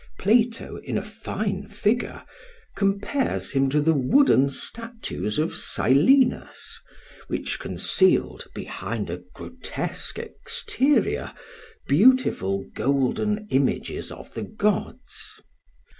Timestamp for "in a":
0.77-1.03